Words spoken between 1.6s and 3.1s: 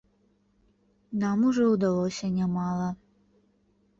ўдалося нямала.